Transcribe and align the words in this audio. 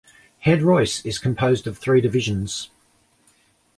Head-Royce 0.39 1.05
is 1.05 1.19
composed 1.19 1.67
of 1.67 1.77
three 1.77 2.01
divisions. 2.01 2.71